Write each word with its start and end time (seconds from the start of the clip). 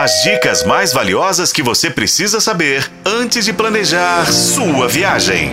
As 0.00 0.22
dicas 0.22 0.62
mais 0.62 0.92
valiosas 0.92 1.52
que 1.52 1.60
você 1.60 1.90
precisa 1.90 2.40
saber 2.40 2.88
antes 3.04 3.44
de 3.44 3.52
planejar 3.52 4.32
sua 4.32 4.86
viagem. 4.86 5.50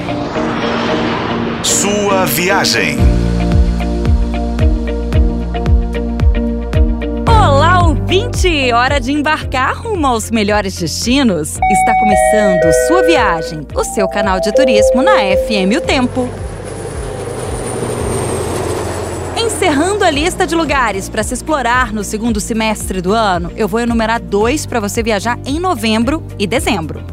Sua 1.64 2.26
viagem. 2.26 2.96
Olá, 7.28 7.88
ouvinte! 7.88 8.72
Hora 8.72 9.00
de 9.00 9.12
embarcar 9.12 9.78
rumo 9.78 10.06
aos 10.06 10.30
melhores 10.30 10.78
destinos. 10.78 11.58
Está 11.58 11.96
começando 12.00 12.72
Sua 12.88 13.02
Viagem, 13.02 13.66
o 13.74 13.84
seu 13.84 14.08
canal 14.08 14.40
de 14.40 14.54
turismo 14.54 15.02
na 15.02 15.22
FM 15.22 15.76
O 15.76 15.82
Tempo. 15.82 16.30
Encerrando 19.66 20.04
a 20.04 20.12
lista 20.12 20.46
de 20.46 20.54
lugares 20.54 21.10
para 21.10 21.24
se 21.24 21.34
explorar 21.34 21.92
no 21.92 22.04
segundo 22.04 22.40
semestre 22.40 23.02
do 23.02 23.14
ano, 23.14 23.52
eu 23.56 23.68
vou 23.68 23.80
enumerar 23.80 24.22
dois 24.22 24.64
para 24.64 24.80
você 24.80 25.02
viajar 25.02 25.40
em 25.44 25.60
novembro 25.60 26.24
e 26.38 26.46
dezembro. 26.46 27.04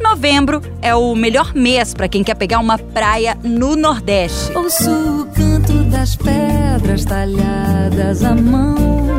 Novembro 0.00 0.62
é 0.80 0.94
o 0.94 1.14
melhor 1.14 1.54
mês 1.54 1.92
para 1.92 2.08
quem 2.08 2.24
quer 2.24 2.36
pegar 2.36 2.58
uma 2.58 2.78
praia 2.78 3.36
no 3.44 3.76
Nordeste. 3.76 4.56
Ouço 4.56 4.90
o 4.90 5.26
canto 5.26 5.74
das 5.90 6.16
pedras 6.16 7.04
talhadas 7.04 8.24
à 8.24 8.34
mão, 8.34 9.13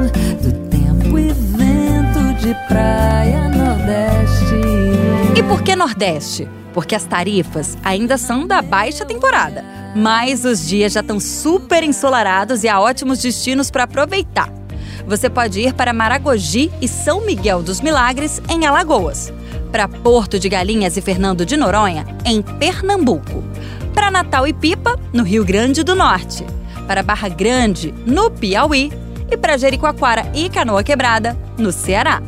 por 5.47 5.61
que 5.61 5.75
Nordeste? 5.75 6.47
Porque 6.73 6.95
as 6.95 7.05
tarifas 7.05 7.77
ainda 7.83 8.17
são 8.17 8.45
da 8.45 8.61
baixa 8.61 9.05
temporada 9.05 9.75
mas 9.95 10.43
os 10.43 10.67
dias 10.67 10.91
já 10.91 10.99
estão 10.99 11.21
super 11.21 11.81
ensolarados 11.81 12.65
e 12.65 12.67
há 12.67 12.79
ótimos 12.79 13.19
destinos 13.19 13.71
para 13.71 13.83
aproveitar. 13.83 14.51
Você 15.07 15.29
pode 15.29 15.61
ir 15.61 15.73
para 15.73 15.93
Maragogi 15.93 16.69
e 16.81 16.87
São 16.87 17.25
Miguel 17.25 17.63
dos 17.63 17.79
Milagres, 17.79 18.41
em 18.49 18.65
Alagoas. 18.65 19.31
Para 19.71 19.87
Porto 19.87 20.37
de 20.37 20.49
Galinhas 20.49 20.97
e 20.97 21.01
Fernando 21.01 21.45
de 21.45 21.55
Noronha, 21.55 22.05
em 22.25 22.41
Pernambuco. 22.41 23.43
Para 23.93 24.11
Natal 24.11 24.45
e 24.45 24.53
Pipa, 24.53 24.99
no 25.13 25.23
Rio 25.23 25.45
Grande 25.45 25.81
do 25.81 25.95
Norte. 25.95 26.45
Para 26.87 27.01
Barra 27.01 27.29
Grande, 27.29 27.93
no 28.05 28.29
Piauí. 28.29 28.91
E 29.31 29.37
para 29.37 29.57
Jericoacoara 29.57 30.29
e 30.35 30.49
Canoa 30.49 30.83
Quebrada, 30.83 31.37
no 31.57 31.71
Ceará. 31.71 32.21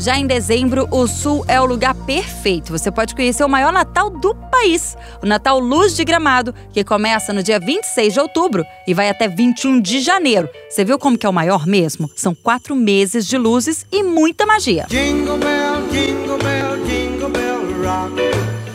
Já 0.00 0.18
em 0.18 0.26
dezembro, 0.26 0.88
o 0.90 1.06
Sul 1.06 1.44
é 1.46 1.60
o 1.60 1.66
lugar 1.66 1.94
perfeito. 1.94 2.72
Você 2.72 2.90
pode 2.90 3.14
conhecer 3.14 3.44
o 3.44 3.48
maior 3.48 3.70
Natal 3.70 4.08
do 4.08 4.34
país, 4.34 4.96
o 5.22 5.26
Natal 5.26 5.58
Luz 5.60 5.94
de 5.94 6.06
Gramado, 6.06 6.54
que 6.72 6.82
começa 6.82 7.34
no 7.34 7.42
dia 7.42 7.60
26 7.60 8.14
de 8.14 8.18
outubro 8.18 8.64
e 8.88 8.94
vai 8.94 9.10
até 9.10 9.28
21 9.28 9.78
de 9.78 10.00
janeiro. 10.00 10.48
Você 10.70 10.86
viu 10.86 10.98
como 10.98 11.18
que 11.18 11.26
é 11.26 11.28
o 11.28 11.32
maior 11.34 11.66
mesmo? 11.66 12.10
São 12.16 12.34
quatro 12.34 12.74
meses 12.74 13.26
de 13.26 13.36
luzes 13.36 13.84
e 13.92 14.02
muita 14.02 14.46
magia. 14.46 14.86
Jingle 14.88 15.36
bell, 15.36 15.86
jingle 15.92 16.38
bell, 16.38 16.86
jingle 16.86 17.28
bell 17.28 17.60
rock. 17.84 18.14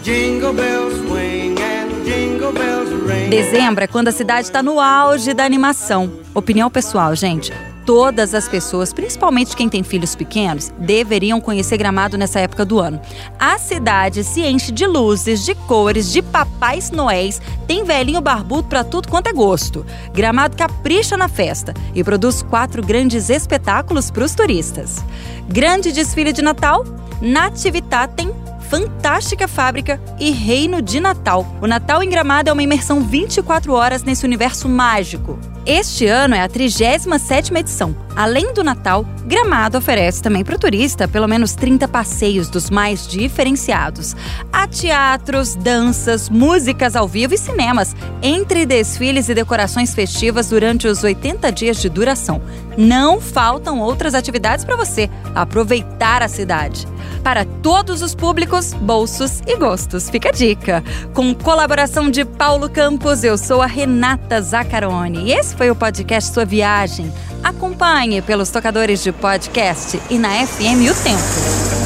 Jingle 0.03 0.53
bells 0.53 0.95
swing 1.07 1.55
and 1.59 2.05
jingle 2.05 2.51
bells 2.53 2.91
ring. 3.11 3.31
Dezembro 3.31 3.83
é 3.83 3.87
quando 3.87 4.09
a 4.09 4.11
cidade 4.11 4.45
está 4.45 4.61
no 4.61 4.79
auge 4.79 5.33
da 5.33 5.43
animação. 5.43 6.19
Opinião 6.35 6.69
pessoal, 6.69 7.15
gente 7.15 7.51
todas 7.85 8.33
as 8.33 8.47
pessoas, 8.47 8.91
principalmente 8.91 9.55
quem 9.55 9.69
tem 9.69 9.83
filhos 9.83 10.15
pequenos, 10.15 10.73
deveriam 10.79 11.39
conhecer 11.39 11.77
Gramado 11.77 12.17
nessa 12.17 12.39
época 12.39 12.65
do 12.65 12.79
ano. 12.79 12.99
A 13.39 13.57
cidade 13.57 14.23
se 14.23 14.41
enche 14.41 14.71
de 14.71 14.87
luzes, 14.87 15.45
de 15.45 15.53
cores, 15.53 16.11
de 16.11 16.21
papais 16.21 16.89
noéis, 16.89 17.39
tem 17.67 17.83
velhinho 17.83 18.21
barbudo 18.21 18.67
para 18.67 18.83
tudo 18.83 19.07
quanto 19.07 19.27
é 19.27 19.33
gosto. 19.33 19.85
Gramado 20.13 20.57
capricha 20.57 21.15
na 21.15 21.27
festa 21.27 21.73
e 21.93 22.03
produz 22.03 22.41
quatro 22.41 22.81
grandes 22.81 23.29
espetáculos 23.29 24.09
para 24.09 24.23
os 24.23 24.33
turistas. 24.33 25.03
Grande 25.47 25.91
desfile 25.91 26.33
de 26.33 26.41
Natal, 26.41 26.83
Nativitatem, 27.21 28.33
Fantástica 28.69 29.47
Fábrica 29.47 30.01
e 30.19 30.31
Reino 30.31 30.81
de 30.81 30.99
Natal. 30.99 31.45
O 31.61 31.67
Natal 31.67 32.01
em 32.01 32.09
Gramado 32.09 32.49
é 32.49 32.53
uma 32.53 32.63
imersão 32.63 33.01
24 33.01 33.71
horas 33.73 34.03
nesse 34.03 34.25
universo 34.25 34.67
mágico. 34.67 35.39
Este 35.65 36.05
ano 36.05 36.35
é 36.35 36.41
a 36.41 36.47
37ª 36.47 37.57
edição. 37.57 37.95
Além 38.15 38.53
do 38.53 38.63
Natal, 38.63 39.03
Gramado 39.25 39.79
oferece 39.79 40.21
também 40.21 40.43
para 40.43 40.55
o 40.55 40.59
turista 40.59 41.07
pelo 41.07 41.27
menos 41.27 41.55
30 41.55 41.87
passeios 41.87 42.49
dos 42.49 42.69
mais 42.69 43.07
diferenciados. 43.07 44.15
Há 44.53 44.67
teatros, 44.67 45.55
danças, 45.55 46.29
músicas 46.29 46.95
ao 46.95 47.07
vivo 47.07 47.33
e 47.33 47.37
cinemas, 47.37 47.95
entre 48.21 48.63
desfiles 48.63 49.27
e 49.27 49.33
decorações 49.33 49.95
festivas 49.95 50.49
durante 50.49 50.87
os 50.87 51.03
80 51.03 51.51
dias 51.51 51.81
de 51.81 51.89
duração. 51.89 52.39
Não 52.77 53.19
faltam 53.19 53.79
outras 53.79 54.13
atividades 54.13 54.63
para 54.63 54.75
você 54.75 55.09
aproveitar 55.33 56.21
a 56.21 56.27
cidade. 56.27 56.87
Para 57.23 57.43
todos 57.43 58.03
os 58.03 58.13
públicos, 58.13 58.71
bolsos 58.73 59.41
e 59.47 59.57
gostos. 59.57 60.11
Fica 60.11 60.29
a 60.29 60.31
dica. 60.31 60.83
Com 61.11 61.33
colaboração 61.33 62.11
de 62.11 62.23
Paulo 62.23 62.69
Campos, 62.69 63.23
eu 63.23 63.35
sou 63.35 63.63
a 63.63 63.65
Renata 63.65 64.39
Zaccaroni. 64.39 65.31
E 65.31 65.33
foi 65.55 65.71
o 65.71 65.75
podcast 65.75 66.33
Sua 66.33 66.45
Viagem. 66.45 67.11
Acompanhe 67.43 68.21
pelos 68.21 68.49
tocadores 68.49 69.01
de 69.03 69.11
podcast 69.11 69.99
e 70.09 70.17
na 70.17 70.45
FM 70.45 70.91
O 70.91 71.03
Tempo. 71.03 71.84